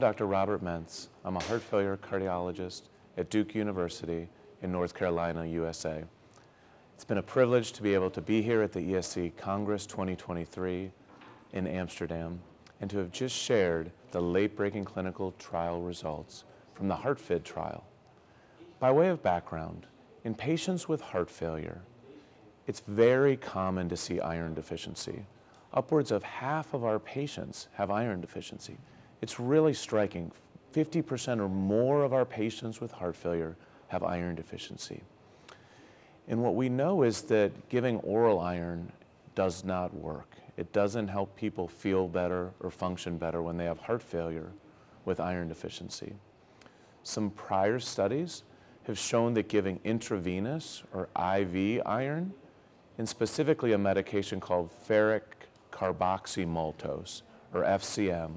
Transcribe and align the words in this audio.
Dr. 0.00 0.26
Robert 0.26 0.64
Mentz. 0.64 1.08
I'm 1.26 1.36
a 1.36 1.42
heart 1.42 1.60
failure 1.60 1.98
cardiologist 1.98 2.84
at 3.18 3.28
Duke 3.28 3.54
University 3.54 4.30
in 4.62 4.72
North 4.72 4.94
Carolina, 4.94 5.44
USA. 5.44 6.04
It's 6.94 7.04
been 7.04 7.18
a 7.18 7.22
privilege 7.22 7.72
to 7.72 7.82
be 7.82 7.92
able 7.92 8.08
to 8.12 8.22
be 8.22 8.40
here 8.40 8.62
at 8.62 8.72
the 8.72 8.80
ESC 8.80 9.36
Congress 9.36 9.84
2023 9.84 10.90
in 11.52 11.66
Amsterdam 11.66 12.40
and 12.80 12.88
to 12.88 12.96
have 12.96 13.12
just 13.12 13.36
shared 13.36 13.92
the 14.10 14.22
late-breaking 14.22 14.86
clinical 14.86 15.32
trial 15.32 15.82
results 15.82 16.44
from 16.72 16.88
the 16.88 16.96
HeartFID 16.96 17.44
trial. 17.44 17.84
By 18.78 18.90
way 18.90 19.08
of 19.08 19.22
background, 19.22 19.86
in 20.24 20.34
patients 20.34 20.88
with 20.88 21.02
heart 21.02 21.28
failure, 21.28 21.82
it's 22.66 22.80
very 22.80 23.36
common 23.36 23.90
to 23.90 23.98
see 23.98 24.18
iron 24.18 24.54
deficiency. 24.54 25.26
Upwards 25.74 26.10
of 26.10 26.22
half 26.22 26.72
of 26.72 26.84
our 26.84 26.98
patients 26.98 27.68
have 27.74 27.90
iron 27.90 28.22
deficiency. 28.22 28.78
It's 29.20 29.38
really 29.38 29.74
striking. 29.74 30.32
50% 30.72 31.40
or 31.40 31.48
more 31.48 32.04
of 32.04 32.12
our 32.12 32.24
patients 32.24 32.80
with 32.80 32.92
heart 32.92 33.16
failure 33.16 33.56
have 33.88 34.02
iron 34.02 34.34
deficiency. 34.34 35.02
And 36.28 36.42
what 36.42 36.54
we 36.54 36.68
know 36.68 37.02
is 37.02 37.22
that 37.22 37.68
giving 37.68 37.96
oral 37.98 38.38
iron 38.38 38.92
does 39.34 39.64
not 39.64 39.92
work. 39.94 40.36
It 40.56 40.72
doesn't 40.72 41.08
help 41.08 41.34
people 41.36 41.66
feel 41.66 42.06
better 42.06 42.52
or 42.60 42.70
function 42.70 43.18
better 43.18 43.42
when 43.42 43.56
they 43.56 43.64
have 43.64 43.78
heart 43.78 44.02
failure 44.02 44.52
with 45.04 45.18
iron 45.18 45.48
deficiency. 45.48 46.14
Some 47.02 47.30
prior 47.30 47.80
studies 47.80 48.44
have 48.84 48.98
shown 48.98 49.34
that 49.34 49.48
giving 49.48 49.80
intravenous 49.84 50.82
or 50.92 51.08
IV 51.16 51.82
iron, 51.86 52.32
and 52.98 53.08
specifically 53.08 53.72
a 53.72 53.78
medication 53.78 54.40
called 54.40 54.70
ferric 54.86 55.22
carboxymaltose, 55.72 57.22
or 57.52 57.62
FCM, 57.62 58.32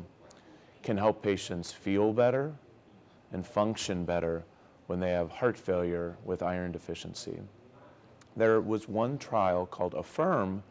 can 0.84 0.98
help 0.98 1.24
patients 1.24 1.72
feel 1.72 2.14
better 2.14 2.54
and 3.32 3.46
function 3.46 4.06
better 4.06 4.44
when 4.88 5.00
they 5.00 5.12
have 5.12 5.32
heart 5.32 5.58
failure 5.58 6.18
with 6.24 6.44
iron 6.44 6.72
deficiency. 6.72 7.40
There 8.36 8.62
was 8.62 8.88
one 8.88 9.18
trial 9.18 9.66
called 9.66 9.94
AFFIRM 9.94 10.62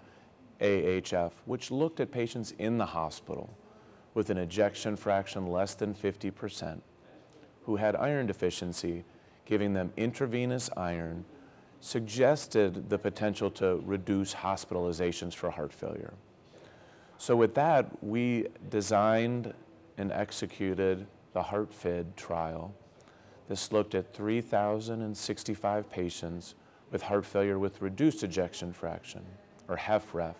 AHF, 0.60 1.32
which 1.46 1.70
looked 1.70 1.98
at 2.00 2.12
patients 2.12 2.52
in 2.58 2.78
the 2.78 2.86
hospital 2.86 3.56
with 4.14 4.30
an 4.30 4.38
ejection 4.38 4.96
fraction 4.96 5.46
less 5.46 5.74
than 5.74 5.94
50% 5.94 6.80
who 7.64 7.76
had 7.76 7.96
iron 7.96 8.26
deficiency, 8.26 9.04
giving 9.44 9.72
them 9.72 9.92
intravenous 9.96 10.68
iron, 10.76 11.24
suggested 11.80 12.88
the 12.90 12.98
potential 12.98 13.50
to 13.50 13.82
reduce 13.84 14.34
hospitalizations 14.34 15.34
for 15.34 15.50
heart 15.50 15.72
failure. 15.72 16.12
So 17.18 17.36
with 17.36 17.54
that, 17.54 18.02
we 18.02 18.48
designed 18.68 19.54
and 19.98 20.12
executed 20.12 21.06
the 21.32 21.42
HeartFID 21.42 22.16
trial. 22.16 22.74
This 23.48 23.72
looked 23.72 23.94
at 23.94 24.14
3,065 24.14 25.90
patients 25.90 26.54
with 26.90 27.02
heart 27.02 27.24
failure 27.24 27.58
with 27.58 27.82
reduced 27.82 28.22
ejection 28.22 28.72
fraction, 28.72 29.24
or 29.68 29.76
HFrEF, 29.76 30.34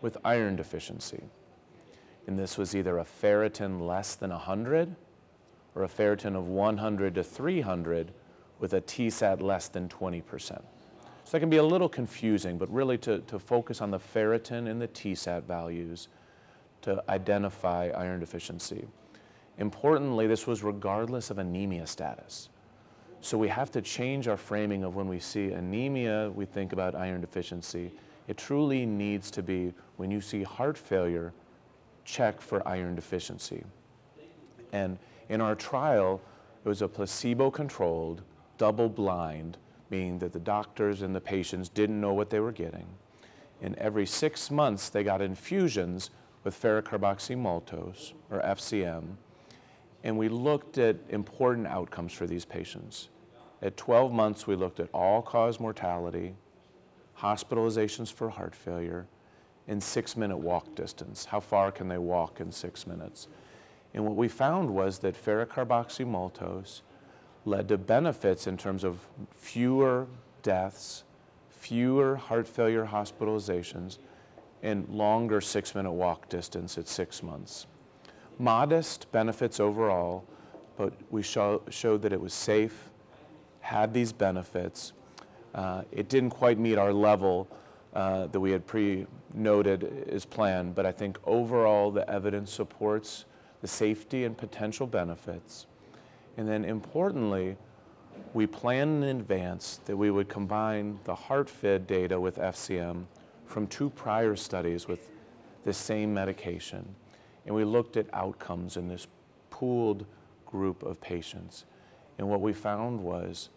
with 0.00 0.16
iron 0.24 0.56
deficiency. 0.56 1.22
And 2.26 2.38
this 2.38 2.56
was 2.56 2.74
either 2.74 2.98
a 2.98 3.04
ferritin 3.04 3.86
less 3.86 4.14
than 4.14 4.30
100 4.30 4.96
or 5.74 5.84
a 5.84 5.88
ferritin 5.88 6.36
of 6.36 6.48
100 6.48 7.14
to 7.14 7.22
300 7.22 8.12
with 8.58 8.74
a 8.74 8.80
TSAT 8.80 9.40
less 9.40 9.68
than 9.68 9.88
20%. 9.88 10.22
So 10.50 10.62
that 11.32 11.40
can 11.40 11.50
be 11.50 11.58
a 11.58 11.64
little 11.64 11.88
confusing, 11.88 12.58
but 12.58 12.72
really 12.72 12.98
to, 12.98 13.20
to 13.20 13.38
focus 13.38 13.80
on 13.80 13.90
the 13.90 13.98
ferritin 13.98 14.68
and 14.68 14.80
the 14.80 14.88
TSAT 14.88 15.44
values 15.44 16.08
to 16.82 17.02
identify 17.08 17.90
iron 17.96 18.20
deficiency. 18.20 18.86
Importantly, 19.58 20.26
this 20.26 20.46
was 20.46 20.62
regardless 20.62 21.30
of 21.30 21.38
anemia 21.38 21.86
status. 21.86 22.48
So 23.20 23.36
we 23.36 23.48
have 23.48 23.70
to 23.72 23.82
change 23.82 24.28
our 24.28 24.36
framing 24.36 24.82
of 24.84 24.96
when 24.96 25.06
we 25.06 25.20
see 25.20 25.52
anemia, 25.52 26.30
we 26.34 26.46
think 26.46 26.72
about 26.72 26.94
iron 26.94 27.20
deficiency. 27.20 27.92
It 28.28 28.38
truly 28.38 28.86
needs 28.86 29.30
to 29.32 29.42
be 29.42 29.74
when 29.96 30.10
you 30.10 30.20
see 30.20 30.42
heart 30.42 30.78
failure, 30.78 31.32
check 32.04 32.40
for 32.40 32.66
iron 32.66 32.94
deficiency. 32.94 33.62
And 34.72 34.98
in 35.28 35.40
our 35.40 35.54
trial, 35.54 36.20
it 36.64 36.68
was 36.68 36.80
a 36.80 36.88
placebo 36.88 37.50
controlled, 37.50 38.22
double 38.56 38.88
blind, 38.88 39.58
meaning 39.90 40.18
that 40.20 40.32
the 40.32 40.40
doctors 40.40 41.02
and 41.02 41.14
the 41.14 41.20
patients 41.20 41.68
didn't 41.68 42.00
know 42.00 42.14
what 42.14 42.30
they 42.30 42.40
were 42.40 42.52
getting. 42.52 42.86
And 43.60 43.74
every 43.76 44.06
six 44.06 44.50
months, 44.50 44.88
they 44.88 45.04
got 45.04 45.20
infusions 45.20 46.10
with 46.44 46.60
ferric 46.60 46.82
carboxymaltose, 46.82 48.12
or 48.30 48.40
FCM, 48.40 49.16
and 50.02 50.16
we 50.16 50.28
looked 50.28 50.78
at 50.78 50.96
important 51.10 51.66
outcomes 51.66 52.12
for 52.12 52.26
these 52.26 52.44
patients. 52.44 53.08
At 53.62 53.76
12 53.76 54.12
months, 54.12 54.46
we 54.46 54.56
looked 54.56 54.80
at 54.80 54.88
all-cause 54.94 55.60
mortality, 55.60 56.34
hospitalizations 57.18 58.10
for 58.10 58.30
heart 58.30 58.54
failure, 58.54 59.06
and 59.68 59.82
six-minute 59.82 60.38
walk 60.38 60.74
distance. 60.74 61.26
How 61.26 61.40
far 61.40 61.70
can 61.70 61.88
they 61.88 61.98
walk 61.98 62.40
in 62.40 62.50
six 62.50 62.86
minutes? 62.86 63.28
And 63.92 64.04
what 64.06 64.16
we 64.16 64.28
found 64.28 64.70
was 64.70 65.00
that 65.00 65.22
ferric 65.22 65.48
carboxymaltose 65.48 66.80
led 67.44 67.68
to 67.68 67.76
benefits 67.78 68.46
in 68.46 68.56
terms 68.56 68.84
of 68.84 69.06
fewer 69.34 70.06
deaths, 70.42 71.04
fewer 71.50 72.16
heart 72.16 72.48
failure 72.48 72.86
hospitalizations, 72.86 73.98
and 74.62 74.88
longer 74.88 75.40
six-minute 75.40 75.92
walk 75.92 76.28
distance 76.28 76.76
at 76.78 76.86
six 76.86 77.22
months 77.22 77.66
modest 78.40 79.12
benefits 79.12 79.60
overall, 79.60 80.24
but 80.76 80.94
we 81.10 81.22
show, 81.22 81.62
showed 81.68 82.02
that 82.02 82.12
it 82.12 82.20
was 82.20 82.32
safe, 82.32 82.90
had 83.60 83.92
these 83.92 84.12
benefits. 84.12 84.94
Uh, 85.54 85.82
it 85.92 86.08
didn't 86.08 86.30
quite 86.30 86.58
meet 86.58 86.78
our 86.78 86.92
level 86.92 87.46
uh, 87.94 88.26
that 88.28 88.40
we 88.40 88.50
had 88.50 88.66
pre-noted 88.66 90.08
as 90.10 90.24
planned, 90.24 90.74
but 90.74 90.86
I 90.86 90.92
think 90.92 91.18
overall 91.24 91.90
the 91.90 92.08
evidence 92.08 92.50
supports 92.50 93.26
the 93.60 93.68
safety 93.68 94.24
and 94.24 94.36
potential 94.36 94.86
benefits. 94.86 95.66
And 96.38 96.48
then 96.48 96.64
importantly, 96.64 97.58
we 98.32 98.46
planned 98.46 99.04
in 99.04 99.18
advance 99.20 99.80
that 99.84 99.96
we 99.96 100.10
would 100.10 100.28
combine 100.28 100.98
the 101.04 101.14
HeartFID 101.14 101.86
data 101.86 102.18
with 102.18 102.36
FCM 102.36 103.04
from 103.50 103.66
two 103.66 103.90
prior 103.90 104.36
studies 104.36 104.86
with 104.86 105.10
the 105.64 105.72
same 105.72 106.14
medication 106.14 106.94
and 107.46 107.54
we 107.54 107.64
looked 107.64 107.96
at 107.96 108.06
outcomes 108.12 108.76
in 108.76 108.88
this 108.88 109.06
pooled 109.50 110.06
group 110.46 110.82
of 110.82 111.00
patients. 111.00 111.64
And 112.18 112.28
what 112.28 112.40
we 112.40 112.52
found 112.52 113.02
was 113.02 113.48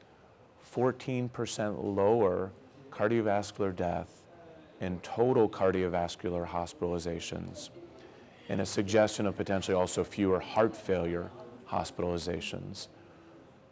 14% 0.74 1.30
lower 1.96 2.52
cardiovascular 2.92 3.76
death 3.76 4.24
and 4.80 5.02
total 5.03 5.50
cardiovascular 5.50 6.48
hospitalizations, 6.48 7.70
and 8.50 8.62
a 8.62 8.66
suggestion 8.66 9.26
of 9.26 9.38
potentially 9.38 9.76
also 9.76 10.03
fewer 10.03 10.40
heart 10.40 10.76
failure 10.76 11.30
hospitalizations. 11.70 12.88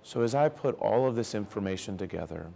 So 0.03 0.21
as 0.21 0.33
I 0.35 0.49
put 0.49 0.79
all 0.79 1.07
of 1.07 1.15
this 1.15 1.35
information 1.35 1.97
together, 1.97 2.47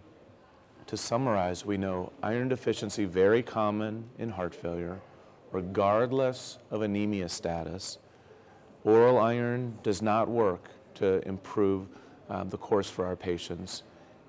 to 0.88 0.97
summarize, 0.97 1.66
we 1.66 1.78
know 1.78 2.12
iron 2.22 2.47
deficiency 2.47 3.06
very 3.06 3.41
common 3.41 4.06
in 4.19 4.29
heart 4.29 4.53
failure, 4.53 5.00
regardless 5.51 6.59
of 6.69 6.81
anemia 6.81 7.29
status. 7.29 7.97
Oral 8.84 9.18
iron 9.18 9.78
does 9.84 10.01
not 10.01 10.29
work 10.29 10.69
to 10.95 11.28
improve 11.28 11.88
um, 12.29 12.50
the 12.50 12.57
course 12.57 12.90
for 12.90 13.06
our 13.06 13.16
patients. 13.16 13.84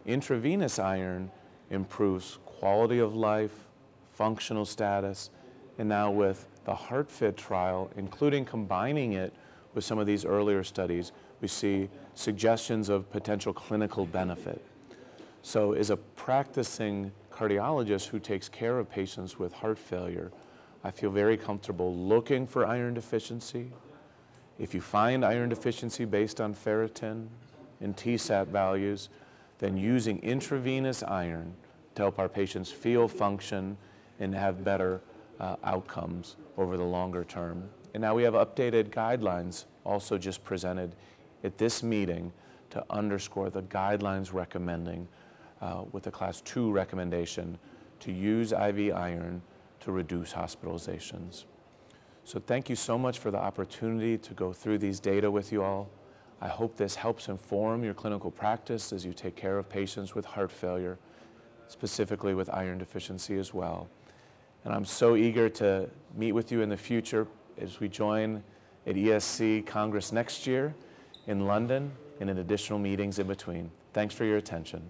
Intravenous 0.06 0.78
iron 0.78 1.30
improves 1.70 2.38
quality 2.44 2.98
of 3.00 3.14
life, 3.14 3.52
functional 4.14 4.64
status, 4.64 5.30
and 5.78 5.88
now 5.88 6.10
with 6.10 6.46
the 6.64 6.72
HeartFID 6.72 7.36
trial, 7.36 7.90
including 7.96 8.44
combining 8.44 9.12
it 9.12 9.32
with 9.74 9.84
some 9.84 9.98
of 9.98 10.06
these 10.06 10.24
earlier 10.24 10.64
studies, 10.64 11.12
we 11.40 11.48
see 11.48 11.88
suggestions 12.14 12.88
of 12.88 13.10
potential 13.10 13.52
clinical 13.52 14.06
benefit. 14.06 14.64
So 15.46 15.74
as 15.74 15.90
a 15.90 15.96
practicing 15.96 17.12
cardiologist 17.30 18.08
who 18.08 18.18
takes 18.18 18.48
care 18.48 18.80
of 18.80 18.90
patients 18.90 19.38
with 19.38 19.52
heart 19.52 19.78
failure, 19.78 20.32
I 20.82 20.90
feel 20.90 21.12
very 21.12 21.36
comfortable 21.36 21.94
looking 21.94 22.48
for 22.48 22.66
iron 22.66 22.94
deficiency. 22.94 23.70
If 24.58 24.74
you 24.74 24.80
find 24.80 25.24
iron 25.24 25.48
deficiency 25.48 26.04
based 26.04 26.40
on 26.40 26.52
ferritin 26.52 27.28
and 27.80 27.96
TSAT 27.96 28.48
values, 28.48 29.08
then 29.58 29.76
using 29.76 30.18
intravenous 30.24 31.04
iron 31.04 31.54
to 31.94 32.02
help 32.02 32.18
our 32.18 32.28
patients 32.28 32.72
feel 32.72 33.06
function 33.06 33.76
and 34.18 34.34
have 34.34 34.64
better 34.64 35.00
uh, 35.38 35.54
outcomes 35.62 36.34
over 36.56 36.76
the 36.76 36.82
longer 36.82 37.22
term. 37.22 37.68
And 37.94 38.00
now 38.00 38.16
we 38.16 38.24
have 38.24 38.34
updated 38.34 38.88
guidelines 38.88 39.66
also 39.84 40.18
just 40.18 40.42
presented 40.42 40.96
at 41.44 41.56
this 41.56 41.84
meeting 41.84 42.32
to 42.70 42.84
underscore 42.90 43.48
the 43.48 43.62
guidelines 43.62 44.32
recommending 44.32 45.06
uh, 45.60 45.84
with 45.92 46.06
a 46.06 46.10
class 46.10 46.40
two 46.42 46.70
recommendation 46.70 47.58
to 48.00 48.12
use 48.12 48.52
IV 48.52 48.94
iron 48.94 49.42
to 49.80 49.92
reduce 49.92 50.32
hospitalizations. 50.32 51.44
So 52.24 52.40
thank 52.40 52.68
you 52.68 52.76
so 52.76 52.98
much 52.98 53.18
for 53.18 53.30
the 53.30 53.38
opportunity 53.38 54.18
to 54.18 54.34
go 54.34 54.52
through 54.52 54.78
these 54.78 54.98
data 54.98 55.30
with 55.30 55.52
you 55.52 55.62
all. 55.62 55.88
I 56.40 56.48
hope 56.48 56.76
this 56.76 56.94
helps 56.94 57.28
inform 57.28 57.84
your 57.84 57.94
clinical 57.94 58.30
practice 58.30 58.92
as 58.92 59.06
you 59.06 59.12
take 59.12 59.36
care 59.36 59.58
of 59.58 59.68
patients 59.68 60.14
with 60.14 60.24
heart 60.24 60.50
failure, 60.50 60.98
specifically 61.68 62.34
with 62.34 62.50
iron 62.52 62.78
deficiency 62.78 63.38
as 63.38 63.54
well. 63.54 63.88
And 64.64 64.74
I'm 64.74 64.84
so 64.84 65.16
eager 65.16 65.48
to 65.50 65.88
meet 66.16 66.32
with 66.32 66.50
you 66.50 66.60
in 66.60 66.68
the 66.68 66.76
future 66.76 67.26
as 67.58 67.80
we 67.80 67.88
join 67.88 68.42
at 68.86 68.96
ESC 68.96 69.64
Congress 69.64 70.12
next 70.12 70.46
year 70.46 70.74
in 71.26 71.46
London 71.46 71.92
and 72.20 72.28
in 72.28 72.38
additional 72.38 72.78
meetings 72.78 73.18
in 73.18 73.26
between. 73.26 73.70
Thanks 73.92 74.14
for 74.14 74.24
your 74.24 74.36
attention. 74.36 74.82